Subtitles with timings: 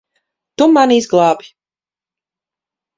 [0.57, 1.55] Tu mani izglābi.